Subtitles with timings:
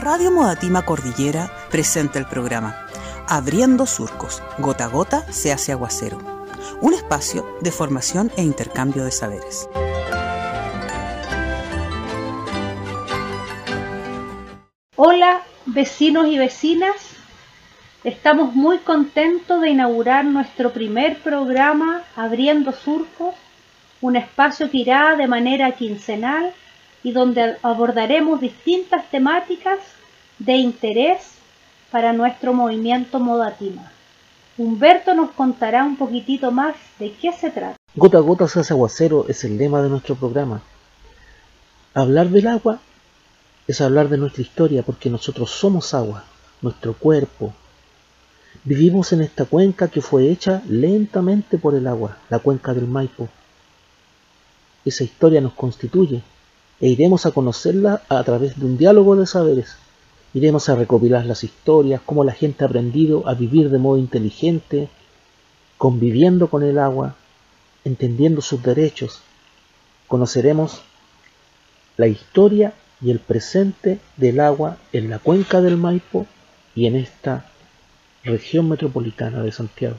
[0.00, 2.86] Radio Modatima Cordillera presenta el programa
[3.28, 6.16] Abriendo Surcos, gota a gota se hace aguacero,
[6.80, 9.68] un espacio de formación e intercambio de saberes.
[14.96, 16.96] Hola vecinos y vecinas,
[18.02, 23.34] estamos muy contentos de inaugurar nuestro primer programa Abriendo Surcos,
[24.00, 26.54] un espacio que irá de manera quincenal
[27.02, 29.78] y donde abordaremos distintas temáticas
[30.38, 31.32] de interés
[31.90, 33.92] para nuestro movimiento Modatima.
[34.58, 37.76] Humberto nos contará un poquitito más de qué se trata.
[37.94, 40.62] Gota a gota se hace aguacero es el lema de nuestro programa.
[41.94, 42.78] Hablar del agua
[43.66, 46.24] es hablar de nuestra historia porque nosotros somos agua,
[46.60, 47.54] nuestro cuerpo.
[48.64, 53.28] Vivimos en esta cuenca que fue hecha lentamente por el agua, la cuenca del Maipo.
[54.84, 56.22] Esa historia nos constituye
[56.80, 59.76] e iremos a conocerla a través de un diálogo de saberes.
[60.32, 64.88] Iremos a recopilar las historias, cómo la gente ha aprendido a vivir de modo inteligente,
[65.76, 67.16] conviviendo con el agua,
[67.84, 69.20] entendiendo sus derechos.
[70.08, 70.82] Conoceremos
[71.96, 76.26] la historia y el presente del agua en la cuenca del Maipo
[76.74, 77.46] y en esta
[78.24, 79.96] región metropolitana de Santiago.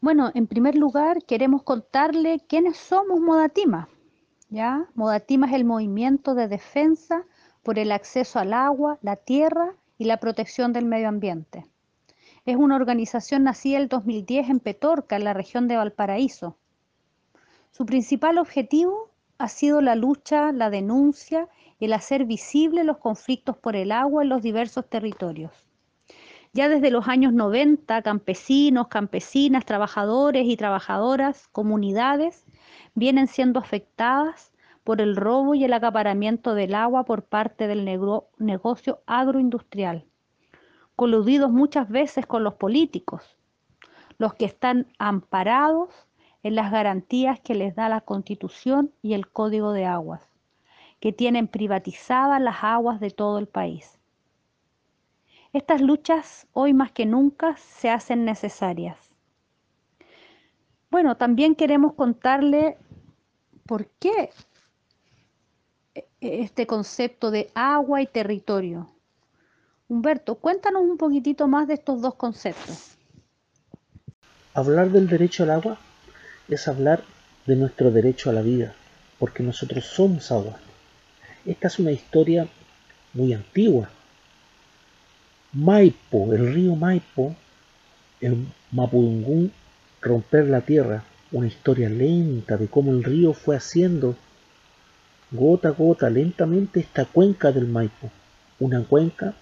[0.00, 3.88] Bueno, en primer lugar queremos contarle quiénes somos Modatima.
[4.50, 4.88] ¿Ya?
[4.94, 7.24] Modatima es el movimiento de defensa
[7.62, 11.66] por el acceso al agua, la tierra y la protección del medio ambiente.
[12.44, 16.56] Es una organización nacida el 2010 en Petorca, en la región de Valparaíso.
[17.70, 21.48] Su principal objetivo ha sido la lucha, la denuncia
[21.80, 25.66] el hacer visibles los conflictos por el agua en los diversos territorios.
[26.52, 32.44] Ya desde los años 90, campesinos, campesinas, trabajadores y trabajadoras, comunidades,
[32.94, 34.52] vienen siendo afectadas
[34.84, 37.84] por el robo y el acaparamiento del agua por parte del
[38.38, 40.04] negocio agroindustrial,
[40.96, 43.38] coludidos muchas veces con los políticos,
[44.18, 45.90] los que están amparados
[46.42, 50.28] en las garantías que les da la Constitución y el Código de Aguas,
[50.98, 53.98] que tienen privatizadas las aguas de todo el país.
[55.52, 59.09] Estas luchas hoy más que nunca se hacen necesarias.
[60.90, 62.76] Bueno, también queremos contarle
[63.66, 64.30] por qué
[66.20, 68.90] este concepto de agua y territorio.
[69.88, 72.96] Humberto, cuéntanos un poquitito más de estos dos conceptos.
[74.54, 75.78] Hablar del derecho al agua
[76.48, 77.04] es hablar
[77.46, 78.74] de nuestro derecho a la vida,
[79.18, 80.58] porque nosotros somos agua.
[81.46, 82.48] Esta es una historia
[83.14, 83.88] muy antigua,
[85.52, 87.34] Maipo, el río Maipo,
[88.20, 89.52] el Mapudungún,
[90.00, 94.16] romper la tierra, una historia lenta de cómo el río fue haciendo
[95.30, 98.10] gota a gota lentamente esta cuenca del Maipo,
[98.58, 99.34] una cuenca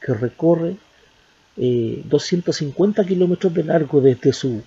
[0.00, 0.76] que recorre
[1.56, 4.62] 250 eh, kilómetros de largo desde su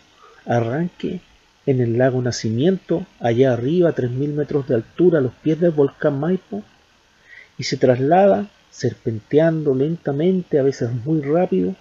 [0.45, 1.19] arranque
[1.65, 5.71] en el lago Nacimiento, allá arriba a 3.000 metros de altura a los pies del
[5.71, 6.63] volcán Maipo,
[7.57, 11.75] y se traslada serpenteando lentamente, a veces muy rápido,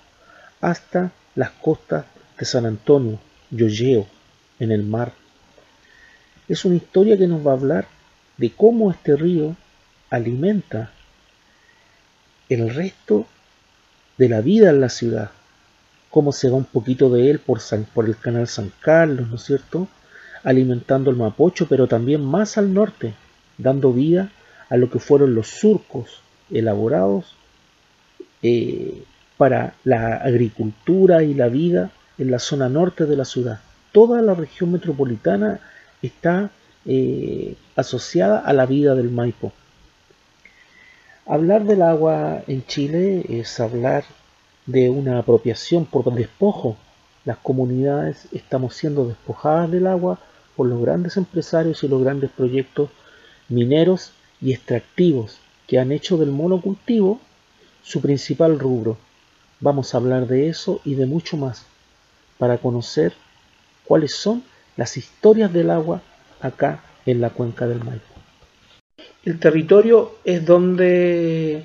[0.61, 2.05] hasta las costas
[2.37, 3.21] de San Antonio,
[3.51, 4.07] Yoyeo,
[4.59, 5.13] en el mar.
[6.49, 7.89] Es una historia que nos va a hablar
[8.37, 9.57] de cómo este río
[10.11, 10.93] alimenta
[12.49, 13.27] el resto
[14.19, 15.31] de la vida en la ciudad,
[16.11, 17.61] cómo se va un poquito de él por,
[18.07, 19.89] el canal San Carlos, ¿no es cierto?
[20.45, 23.15] Alimentando el Mapocho, pero también más al norte,
[23.59, 24.31] dando vida
[24.69, 26.21] a lo que fueron los surcos
[26.51, 27.35] elaborados
[28.43, 29.03] eh,
[29.37, 33.61] para la agricultura y la vida en la zona norte de la ciudad.
[33.93, 35.61] Toda la región metropolitana
[36.03, 36.51] está
[36.85, 39.53] eh, asociada a la vida del Maipo.
[41.27, 44.05] Hablar del agua en Chile es hablar
[44.67, 46.77] de una apropiación por despojo.
[47.25, 50.21] Las comunidades estamos siendo despojadas del agua
[50.55, 52.91] por los grandes empresarios y los grandes proyectos
[53.49, 57.21] mineros y extractivos que han hecho del monocultivo
[57.83, 58.97] su principal rubro.
[59.61, 61.67] Vamos a hablar de eso y de mucho más
[62.39, 63.15] para conocer
[63.85, 64.43] cuáles son
[64.77, 66.03] las historias del agua
[66.41, 68.05] acá en la cuenca del Maipo.
[69.25, 71.65] El territorio es donde,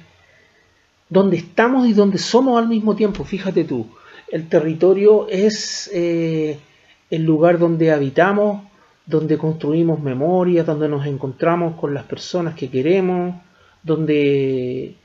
[1.09, 3.87] donde estamos y donde somos al mismo tiempo, fíjate tú.
[4.29, 6.59] El territorio es eh,
[7.09, 8.63] el lugar donde habitamos,
[9.05, 13.35] donde construimos memorias, donde nos encontramos con las personas que queremos,
[13.83, 14.95] donde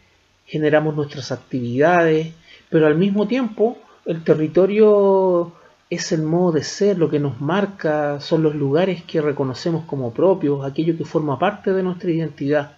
[0.46, 2.32] generamos nuestras actividades,
[2.70, 5.53] pero al mismo tiempo el territorio
[5.91, 10.12] es el modo de ser, lo que nos marca, son los lugares que reconocemos como
[10.12, 12.76] propios, aquello que forma parte de nuestra identidad.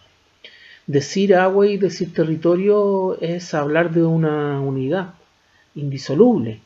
[0.86, 5.14] Decir agua y decir territorio es hablar de una unidad
[5.74, 6.60] indisoluble.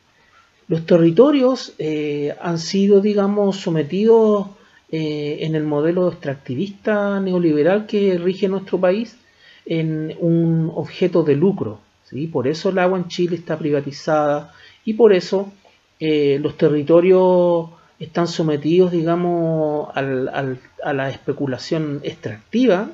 [0.68, 4.46] Los territorios eh, han sido, digamos, sometidos
[4.90, 9.16] eh, en el modelo extractivista neoliberal que rige nuestro país
[9.66, 11.80] en un objeto de lucro.
[12.12, 12.26] ¿Sí?
[12.26, 14.52] Por eso el agua en Chile está privatizada
[14.84, 15.52] y por eso
[15.98, 22.90] eh, los territorios están sometidos, digamos, a la especulación extractiva,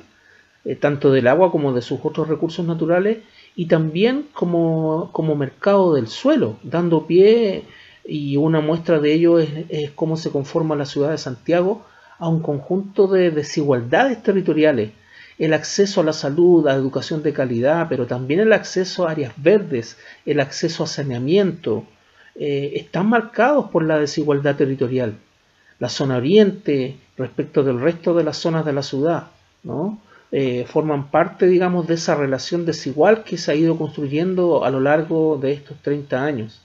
[0.79, 3.17] tanto del agua como de sus otros recursos naturales,
[3.55, 7.63] y también como, como mercado del suelo, dando pie,
[8.05, 11.85] y una muestra de ello es, cómo se conforma la ciudad de Santiago
[12.17, 14.91] a un conjunto de desigualdades territoriales,
[15.39, 19.33] el acceso a la salud, a educación de calidad, pero también el acceso a áreas
[19.37, 21.85] verdes, el acceso a saneamiento,
[22.35, 25.15] eh, están marcados por la desigualdad territorial.
[25.79, 29.27] La zona oriente respecto del resto de las zonas de la ciudad,
[29.63, 30.01] ¿no?
[30.31, 34.81] Eh, forman parte, digamos, de esa relación desigual que se ha ido construyendo a lo
[34.81, 36.61] largo de estos 30 años.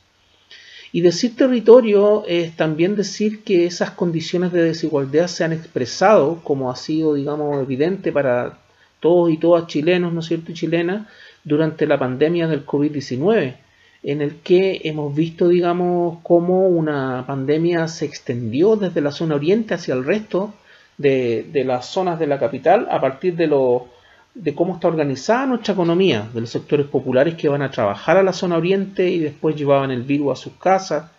[0.92, 6.70] Y decir territorio es también decir que esas condiciones de desigualdad se han expresado, como
[6.70, 8.58] ha sido, digamos, evidente para
[9.04, 11.06] todos y todas chilenos, ¿no es cierto?, y chilenas,
[11.44, 13.54] durante la pandemia del COVID-19,
[14.02, 19.74] en el que hemos visto, digamos, cómo una pandemia se extendió desde la zona oriente
[19.74, 20.54] hacia el resto
[20.96, 23.88] de, las zonas de la capital a partir de, lo,
[24.34, 28.22] de cómo está organizada nuestra economía, de los sectores populares que van a trabajar a
[28.22, 31.10] la zona oriente y después llevaban el virus a sus casas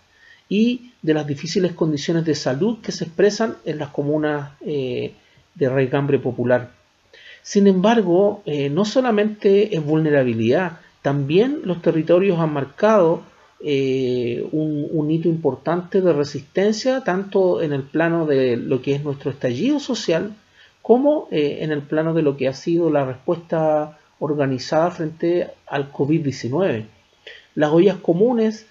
[0.49, 5.13] y de las difíciles condiciones de salud que se expresan en las comunas eh,
[5.53, 6.71] de raigambre popular.
[7.45, 13.21] Sin embargo, eh, no solamente es vulnerabilidad, también los territorios han marcado
[13.59, 19.29] eh, un, hito importante de resistencia, tanto en el plano de lo que es nuestro
[19.29, 20.33] estallido social,
[20.81, 25.91] como eh, en el plano de lo que ha sido la respuesta organizada frente al
[25.91, 26.85] COVID-19.
[27.53, 28.65] Las ollas comunes,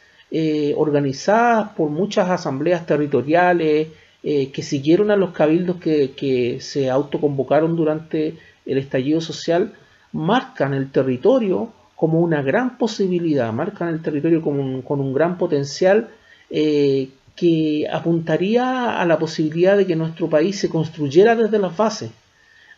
[0.75, 3.87] organizadas por muchas asambleas territoriales,
[4.21, 8.37] que siguieron a los cabildos que, que se autoconvocaron durante
[8.67, 9.73] el estallido social,
[10.13, 16.09] marcan el territorio como una gran posibilidad, marcan el territorio con un gran potencial
[16.51, 22.13] eh, que apuntaría a la posibilidad de que nuestro país se construyera desde las bases.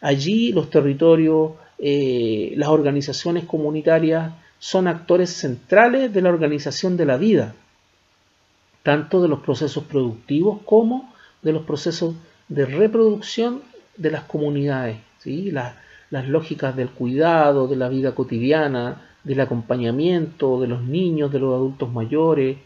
[0.01, 7.19] Allí los territorios, eh, las organizaciones comunitarias son actores centrales de la organización de la
[7.19, 7.55] vida,
[8.83, 11.13] tanto de los procesos productivos como
[11.43, 12.15] de los procesos
[12.49, 13.63] de reproducción
[13.97, 14.97] de las comunidades.
[15.27, 21.55] Las lógicas del cuidado, de la vida cotidiana, del acompañamiento de los niños, de los
[21.55, 22.59] adultos mayores,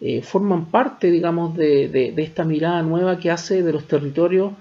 [0.00, 4.52] eh, forman parte, digamos, de, esta mirada nueva que hace de los territorios,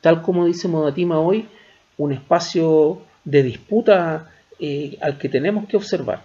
[0.00, 1.48] tal como dice Modatima hoy,
[1.96, 6.24] un espacio de disputa eh, al que tenemos que observar.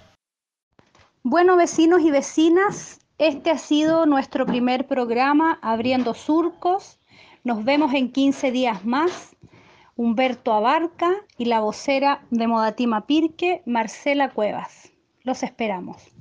[1.24, 7.00] Bueno, vecinos y vecinas, este ha sido nuestro primer programa Abriendo Surcos.
[7.44, 9.35] Nos vemos en 15 días más.
[9.98, 14.92] Humberto Abarca y la vocera de Modatima Pirque, Marcela Cuevas.
[15.24, 16.15] Los esperamos.